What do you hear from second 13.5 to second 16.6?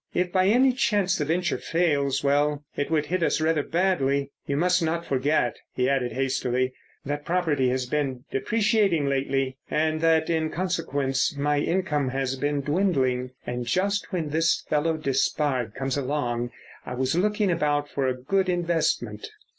just when this fellow Despard came along